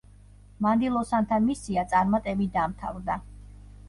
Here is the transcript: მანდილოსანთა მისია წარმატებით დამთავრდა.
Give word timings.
მანდილოსანთა 0.65 1.37
მისია 1.43 1.83
წარმატებით 1.91 2.55
დამთავრდა. 2.57 3.19